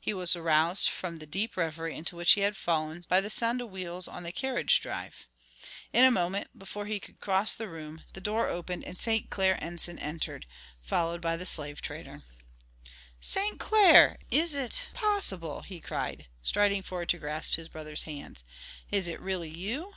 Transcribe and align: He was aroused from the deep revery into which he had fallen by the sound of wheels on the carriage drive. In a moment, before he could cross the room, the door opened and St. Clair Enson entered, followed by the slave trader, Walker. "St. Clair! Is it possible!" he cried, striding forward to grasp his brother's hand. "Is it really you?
He 0.00 0.14
was 0.14 0.34
aroused 0.34 0.88
from 0.88 1.18
the 1.18 1.26
deep 1.26 1.54
revery 1.54 1.94
into 1.94 2.16
which 2.16 2.32
he 2.32 2.40
had 2.40 2.56
fallen 2.56 3.04
by 3.10 3.20
the 3.20 3.28
sound 3.28 3.60
of 3.60 3.68
wheels 3.70 4.08
on 4.08 4.22
the 4.22 4.32
carriage 4.32 4.80
drive. 4.80 5.26
In 5.92 6.02
a 6.02 6.10
moment, 6.10 6.58
before 6.58 6.86
he 6.86 6.98
could 6.98 7.20
cross 7.20 7.54
the 7.54 7.68
room, 7.68 8.02
the 8.14 8.22
door 8.22 8.48
opened 8.48 8.84
and 8.84 8.98
St. 8.98 9.28
Clair 9.28 9.58
Enson 9.62 9.98
entered, 9.98 10.46
followed 10.82 11.20
by 11.20 11.36
the 11.36 11.44
slave 11.44 11.82
trader, 11.82 12.22
Walker. 12.24 12.24
"St. 13.20 13.60
Clair! 13.60 14.16
Is 14.30 14.54
it 14.54 14.88
possible!" 14.94 15.60
he 15.60 15.78
cried, 15.78 16.26
striding 16.40 16.80
forward 16.82 17.10
to 17.10 17.18
grasp 17.18 17.56
his 17.56 17.68
brother's 17.68 18.04
hand. 18.04 18.42
"Is 18.90 19.08
it 19.08 19.20
really 19.20 19.50
you? 19.50 19.94